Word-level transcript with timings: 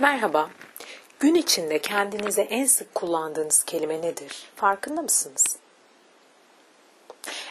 Merhaba. 0.00 0.50
Gün 1.20 1.34
içinde 1.34 1.78
kendinize 1.78 2.42
en 2.42 2.66
sık 2.66 2.94
kullandığınız 2.94 3.64
kelime 3.64 4.02
nedir? 4.02 4.48
Farkında 4.56 5.02
mısınız? 5.02 5.56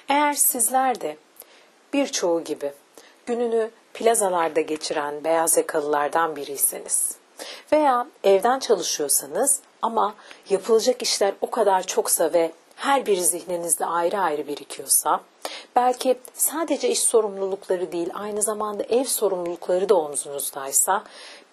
Eğer 0.09 0.33
sizler 0.33 1.01
de 1.01 1.17
birçoğu 1.93 2.43
gibi 2.43 2.71
gününü 3.25 3.71
plazalarda 3.93 4.61
geçiren 4.61 5.23
beyaz 5.23 5.57
yakalılardan 5.57 6.35
biriyseniz 6.35 7.15
veya 7.71 8.07
evden 8.23 8.59
çalışıyorsanız 8.59 9.61
ama 9.81 10.15
yapılacak 10.49 11.01
işler 11.01 11.33
o 11.41 11.49
kadar 11.49 11.83
çoksa 11.83 12.33
ve 12.33 12.51
her 12.77 13.05
biri 13.05 13.23
zihninizde 13.23 13.85
ayrı 13.85 14.19
ayrı 14.19 14.47
birikiyorsa, 14.47 15.21
belki 15.75 16.19
sadece 16.33 16.89
iş 16.89 16.99
sorumlulukları 16.99 17.91
değil 17.91 18.09
aynı 18.13 18.41
zamanda 18.41 18.83
ev 18.83 19.03
sorumlulukları 19.03 19.89
da 19.89 19.95
omzunuzdaysa, 19.95 21.03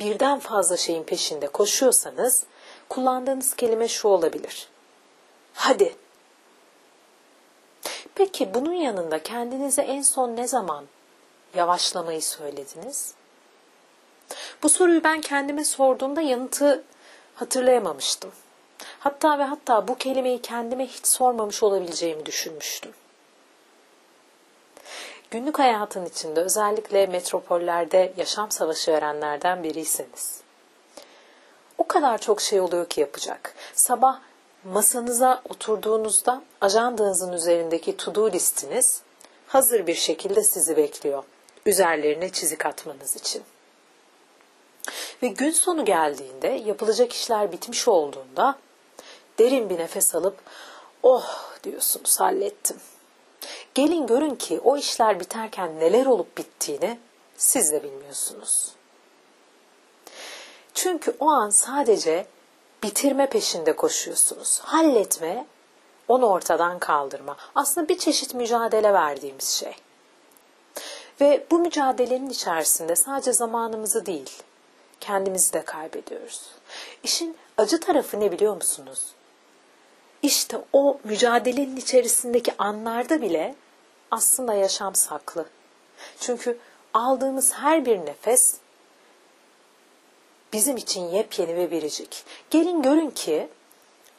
birden 0.01 0.39
fazla 0.39 0.77
şeyin 0.77 1.03
peşinde 1.05 1.47
koşuyorsanız, 1.47 2.45
kullandığınız 2.89 3.57
kelime 3.57 3.89
şu 3.89 4.09
olabilir. 4.09 4.69
Hadi. 5.55 5.97
Peki 8.15 8.55
bunun 8.55 8.73
yanında 8.73 9.23
kendinize 9.23 9.83
en 9.83 10.03
son 10.03 10.37
ne 10.37 10.49
zaman 10.49 10.85
yavaşlamayı 11.55 12.23
söylediniz? 12.23 13.15
Bu 14.63 14.69
soruyu 14.69 15.05
ben 15.05 15.21
kendime 15.21 15.65
sorduğumda 15.65 16.21
yanıtı 16.21 16.85
hatırlayamamıştım. 17.35 18.33
Hatta 18.99 19.39
ve 19.39 19.43
hatta 19.43 19.89
bu 19.89 19.99
kelimeyi 19.99 20.43
kendime 20.43 20.87
hiç 20.87 21.07
sormamış 21.07 21.63
olabileceğimi 21.63 22.27
düşünmüştüm. 22.27 22.93
Günlük 25.35 25.59
hayatın 25.59 26.07
içinde 26.07 26.41
özellikle 26.41 27.07
metropollerde 27.07 28.13
yaşam 28.17 28.51
savaşı 28.51 28.93
verenlerden 28.93 29.63
biriyseniz. 29.63 30.41
O 31.79 31.87
kadar 31.87 32.19
çok 32.19 32.41
şey 32.41 32.61
oluyor 32.61 32.89
ki 32.89 33.01
yapacak. 33.01 33.55
Sabah 33.73 34.21
masanıza 34.65 35.43
oturduğunuzda 35.49 36.43
ajandanızın 36.61 37.33
üzerindeki 37.33 37.97
to-do 37.97 38.33
listiniz 38.33 39.03
hazır 39.47 39.87
bir 39.87 39.95
şekilde 39.95 40.43
sizi 40.43 40.77
bekliyor. 40.77 41.25
Üzerlerine 41.67 42.29
çizik 42.29 42.67
atmanız 42.67 43.17
için. 43.17 43.43
Ve 45.23 45.29
gün 45.29 45.51
sonu 45.51 45.85
geldiğinde 45.85 46.49
yapılacak 46.49 47.13
işler 47.13 47.53
bitmiş 47.53 47.89
olduğunda 47.89 48.59
derin 49.39 49.71
bir 49.71 49.79
nefes 49.79 50.15
alıp 50.15 50.37
oh 51.03 51.45
diyorsunuz 51.65 52.21
hallettim. 52.21 52.77
Gelin 53.75 54.07
görün 54.07 54.35
ki 54.35 54.61
o 54.65 54.77
işler 54.77 55.21
biterken 55.21 55.81
neler 55.81 56.07
olup 56.07 56.39
bittiğini 56.39 56.99
siz 57.37 57.73
de 57.73 57.83
bilmiyorsunuz. 57.83 58.73
Çünkü 60.75 61.17
o 61.21 61.29
an 61.29 61.51
sadece 61.51 62.27
bitirme 62.83 63.29
peşinde 63.29 63.77
koşuyorsunuz. 63.77 64.61
Halletme, 64.61 65.47
onu 66.09 66.27
ortadan 66.27 66.79
kaldırma. 66.79 67.37
Aslında 67.55 67.89
bir 67.89 67.99
çeşit 67.99 68.35
mücadele 68.35 68.93
verdiğimiz 68.93 69.49
şey. 69.49 69.77
Ve 71.21 71.47
bu 71.51 71.59
mücadelenin 71.59 72.31
içerisinde 72.31 72.97
sadece 72.97 73.33
zamanımızı 73.33 74.07
değil, 74.07 74.43
kendimizi 75.01 75.53
de 75.53 75.65
kaybediyoruz. 75.65 76.43
İşin 77.03 77.37
acı 77.57 77.81
tarafı 77.81 78.21
ne 78.21 78.33
biliyor 78.33 78.55
musunuz? 78.55 79.15
İşte 80.23 80.59
o 80.73 80.99
mücadelenin 81.05 81.77
içerisindeki 81.77 82.53
anlarda 82.59 83.23
bile 83.23 83.55
aslında 84.15 84.55
yaşam 84.55 84.95
saklı. 84.95 85.47
Çünkü 86.21 86.59
aldığımız 86.95 87.53
her 87.53 87.87
bir 87.87 87.99
nefes 87.99 88.57
bizim 90.53 90.77
için 90.77 91.01
yepyeni 91.01 91.57
ve 91.57 91.71
biricik. 91.71 92.25
Gelin 92.51 92.83
görün 92.83 93.11
ki 93.11 93.49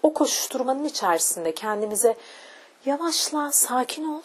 o 0.03 0.13
koşuşturmanın 0.13 0.85
içerisinde 0.85 1.55
kendimize 1.55 2.17
yavaşla, 2.85 3.51
sakin 3.51 4.05
ol 4.13 4.21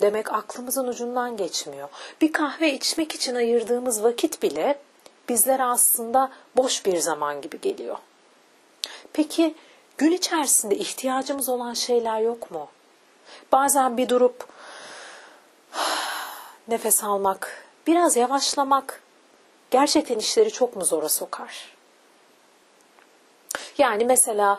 demek 0.00 0.32
aklımızın 0.32 0.88
ucundan 0.88 1.36
geçmiyor. 1.36 1.88
Bir 2.20 2.32
kahve 2.32 2.72
içmek 2.72 3.14
için 3.14 3.34
ayırdığımız 3.34 4.02
vakit 4.02 4.42
bile 4.42 4.78
bizlere 5.28 5.64
aslında 5.64 6.30
boş 6.56 6.86
bir 6.86 6.98
zaman 6.98 7.40
gibi 7.40 7.60
geliyor. 7.60 7.96
Peki 9.12 9.54
gün 9.98 10.12
içerisinde 10.12 10.76
ihtiyacımız 10.76 11.48
olan 11.48 11.74
şeyler 11.74 12.20
yok 12.20 12.50
mu? 12.50 12.68
Bazen 13.52 13.96
bir 13.96 14.08
durup 14.08 14.48
nefes 16.68 17.04
almak, 17.04 17.64
biraz 17.86 18.16
yavaşlamak 18.16 19.02
gerçekten 19.70 20.18
işleri 20.18 20.50
çok 20.50 20.76
mu 20.76 20.84
zora 20.84 21.08
sokar? 21.08 21.76
Yani 23.78 24.04
mesela 24.04 24.58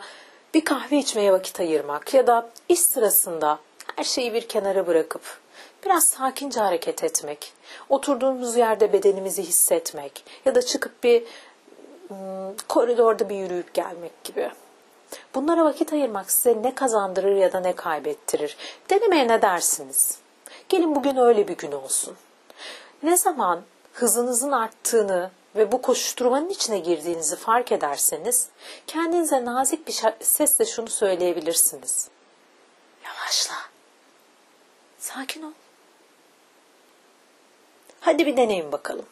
bir 0.54 0.64
kahve 0.64 0.98
içmeye 0.98 1.32
vakit 1.32 1.60
ayırmak 1.60 2.14
ya 2.14 2.26
da 2.26 2.50
iş 2.68 2.80
sırasında 2.80 3.58
her 3.96 4.04
şeyi 4.04 4.34
bir 4.34 4.48
kenara 4.48 4.86
bırakıp 4.86 5.40
biraz 5.84 6.04
sakince 6.04 6.60
hareket 6.60 7.04
etmek, 7.04 7.52
oturduğumuz 7.88 8.56
yerde 8.56 8.92
bedenimizi 8.92 9.42
hissetmek 9.42 10.24
ya 10.44 10.54
da 10.54 10.62
çıkıp 10.62 11.04
bir 11.04 11.24
koridorda 12.68 13.28
bir 13.28 13.36
yürüyüp 13.36 13.74
gelmek 13.74 14.24
gibi. 14.24 14.50
Bunlara 15.34 15.64
vakit 15.64 15.92
ayırmak 15.92 16.30
size 16.30 16.62
ne 16.62 16.74
kazandırır 16.74 17.36
ya 17.36 17.52
da 17.52 17.60
ne 17.60 17.76
kaybettirir? 17.76 18.56
Denemeye 18.90 19.28
ne 19.28 19.42
dersiniz? 19.42 20.18
Gelin 20.68 20.94
bugün 20.94 21.16
öyle 21.16 21.48
bir 21.48 21.56
gün 21.56 21.72
olsun. 21.72 22.16
Ne 23.02 23.16
zaman 23.16 23.62
hızınızın 23.92 24.52
arttığını 24.52 25.30
ve 25.56 25.72
bu 25.72 25.82
koşuşturmanın 25.82 26.48
içine 26.48 26.78
girdiğinizi 26.78 27.36
fark 27.36 27.72
ederseniz 27.72 28.48
kendinize 28.86 29.44
nazik 29.44 29.88
bir 29.88 30.02
sesle 30.20 30.64
şunu 30.64 30.88
söyleyebilirsiniz. 30.88 32.08
Yavaşla. 33.04 33.54
Sakin 34.98 35.42
ol. 35.42 35.52
Hadi 38.00 38.26
bir 38.26 38.36
deneyin 38.36 38.72
bakalım. 38.72 39.06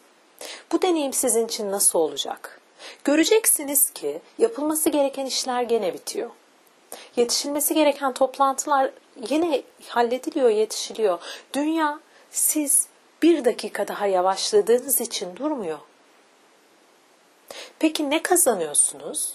Bu 0.71 0.81
deneyim 0.81 1.13
sizin 1.13 1.47
için 1.47 1.71
nasıl 1.71 1.99
olacak? 1.99 2.60
Göreceksiniz 3.03 3.89
ki 3.89 4.21
yapılması 4.37 4.89
gereken 4.89 5.25
işler 5.25 5.63
gene 5.63 5.93
bitiyor. 5.93 6.29
Yetişilmesi 7.15 7.73
gereken 7.73 8.13
toplantılar 8.13 8.91
yine 9.29 9.63
hallediliyor, 9.87 10.49
yetişiliyor. 10.49 11.19
Dünya 11.53 11.99
siz 12.31 12.87
bir 13.21 13.45
dakika 13.45 13.87
daha 13.87 14.07
yavaşladığınız 14.07 15.01
için 15.01 15.35
durmuyor. 15.35 15.79
Peki 17.79 18.09
ne 18.09 18.23
kazanıyorsunuz? 18.23 19.33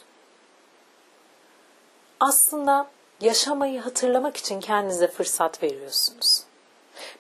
Aslında 2.21 2.87
yaşamayı 3.21 3.81
hatırlamak 3.81 4.37
için 4.37 4.61
kendinize 4.61 5.09
fırsat 5.09 5.63
veriyorsunuz. 5.63 6.43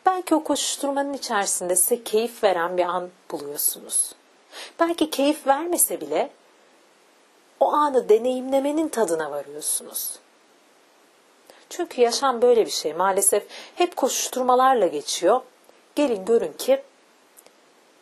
Belki 0.06 0.34
o 0.34 0.44
koşuşturmanın 0.44 1.12
içerisinde 1.12 1.76
size 1.76 2.04
keyif 2.04 2.44
veren 2.44 2.76
bir 2.76 2.84
an 2.84 3.10
buluyorsunuz. 3.30 4.12
Belki 4.80 5.10
keyif 5.10 5.46
vermese 5.46 6.00
bile 6.00 6.30
o 7.60 7.72
anı 7.72 8.08
deneyimlemenin 8.08 8.88
tadına 8.88 9.30
varıyorsunuz. 9.30 10.18
Çünkü 11.70 12.00
yaşam 12.00 12.42
böyle 12.42 12.66
bir 12.66 12.70
şey. 12.70 12.94
Maalesef 12.94 13.46
hep 13.74 13.96
koşuşturmalarla 13.96 14.86
geçiyor. 14.86 15.40
Gelin 15.94 16.24
görün 16.24 16.52
ki 16.52 16.82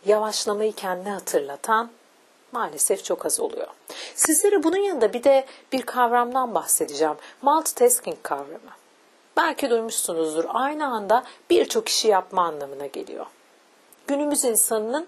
yavaşlamayı 0.07 0.73
kendine 0.73 1.11
hatırlatan 1.11 1.91
maalesef 2.53 3.05
çok 3.05 3.27
az 3.27 3.41
oluyor. 3.41 3.69
Sizlere 4.15 4.63
bunun 4.63 4.77
yanında 4.77 5.13
bir 5.13 5.25
de 5.25 5.47
bir 5.73 5.83
kavramdan 5.83 6.55
bahsedeceğim. 6.55 7.17
Multitasking 7.43 8.17
kavramı. 8.23 8.75
Belki 9.37 9.71
duymuşsunuzdur. 9.71 10.45
Aynı 10.49 10.87
anda 10.87 11.25
birçok 11.51 11.89
işi 11.89 12.09
yapma 12.09 12.43
anlamına 12.43 12.87
geliyor. 12.87 13.27
Günümüz 14.07 14.45
insanının 14.45 15.07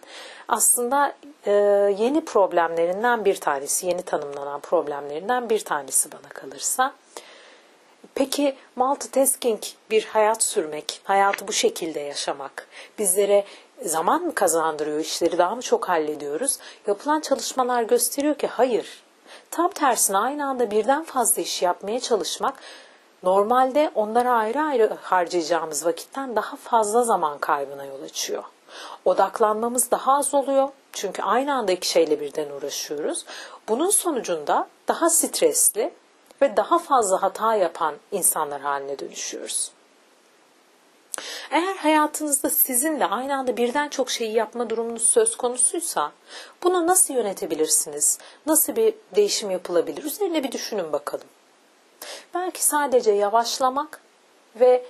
aslında 0.49 1.15
e, 1.47 1.53
yeni 1.99 2.25
problemlerinden 2.25 3.25
bir 3.25 3.37
tanesi, 3.37 3.87
yeni 3.87 4.03
tanımlanan 4.03 4.61
problemlerinden 4.61 5.51
bir 5.51 5.61
tanesi 5.61 6.13
bana 6.13 6.29
kalırsa. 6.29 6.95
Peki 8.15 8.57
multitasking 8.77 9.63
bir 9.91 10.05
hayat 10.05 10.43
sürmek, 10.43 11.01
hayatı 11.05 11.49
bu 11.49 11.53
şekilde 11.53 12.01
yaşamak 12.01 12.69
bizlere 12.99 13.45
zaman 13.83 14.23
mı 14.23 14.35
kazandırıyor, 14.35 15.01
işleri 15.01 15.39
daha 15.39 15.55
mı 15.55 15.63
çok 15.63 15.89
hallediyoruz? 15.89 16.59
Yapılan 16.87 17.21
çalışmalar 17.21 17.83
gösteriyor 17.83 18.35
ki 18.35 18.47
hayır. 18.47 19.03
Tam 19.51 19.71
tersine 19.71 20.19
aynı 20.19 20.47
anda 20.47 20.71
birden 20.71 21.05
fazla 21.05 21.43
iş 21.43 21.63
yapmaya 21.63 22.01
çalışmak 22.01 22.55
normalde 23.23 23.91
onlara 23.95 24.33
ayrı 24.33 24.61
ayrı 24.61 24.97
harcayacağımız 25.03 25.87
vakitten 25.87 26.37
daha 26.37 26.57
fazla 26.57 27.03
zaman 27.03 27.39
kaybına 27.39 27.85
yol 27.85 28.03
açıyor. 28.03 28.45
Odaklanmamız 29.05 29.91
daha 29.91 30.19
az 30.19 30.35
oluyor. 30.35 30.69
Çünkü 30.93 31.23
aynı 31.23 31.55
anda 31.55 31.73
iki 31.73 31.89
şeyle 31.89 32.21
birden 32.21 32.51
uğraşıyoruz. 32.51 33.25
Bunun 33.69 33.91
sonucunda 33.91 34.69
daha 34.89 35.11
stresli 35.11 35.93
ve 36.43 36.57
daha 36.57 36.79
fazla 36.79 37.23
hata 37.23 37.55
yapan 37.55 37.95
insanlar 38.13 38.61
haline 38.61 38.99
dönüşüyoruz. 38.99 39.71
Eğer 41.51 41.77
hayatınızda 41.77 42.51
sizin 42.51 43.01
de 43.01 43.07
aynı 43.07 43.37
anda 43.37 43.57
birden 43.57 43.89
çok 43.89 44.11
şeyi 44.11 44.33
yapma 44.33 44.71
durumunuz 44.71 45.03
söz 45.03 45.37
konusuysa 45.37 46.13
bunu 46.63 46.87
nasıl 46.87 47.15
yönetebilirsiniz? 47.15 48.19
Nasıl 48.47 48.77
bir 48.77 48.95
değişim 49.15 49.51
yapılabilir? 49.51 50.05
Üzerine 50.05 50.45
bir 50.45 50.53
düşünün 50.53 50.93
bakalım. 50.93 51.27
Belki 52.35 52.65
sadece 52.65 53.13
yavaşlamak 53.13 54.01
ve 54.61 54.87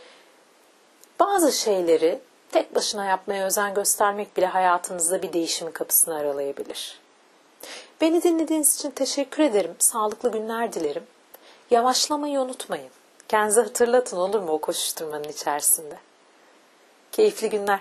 bazı 1.20 1.52
şeyleri 1.52 2.20
tek 2.56 2.74
başına 2.74 3.04
yapmaya 3.04 3.46
özen 3.46 3.74
göstermek 3.74 4.36
bile 4.36 4.46
hayatınızda 4.46 5.22
bir 5.22 5.32
değişimin 5.32 5.72
kapısını 5.72 6.16
aralayabilir. 6.16 7.00
Beni 8.00 8.22
dinlediğiniz 8.22 8.74
için 8.74 8.90
teşekkür 8.90 9.42
ederim. 9.42 9.74
Sağlıklı 9.78 10.32
günler 10.32 10.72
dilerim. 10.72 11.02
Yavaşlamayı 11.70 12.40
unutmayın. 12.40 12.90
Kendinize 13.28 13.60
hatırlatın 13.60 14.16
olur 14.16 14.40
mu 14.40 14.52
o 14.52 14.58
koşuşturmanın 14.58 15.28
içerisinde. 15.28 15.98
Keyifli 17.12 17.50
günler. 17.50 17.80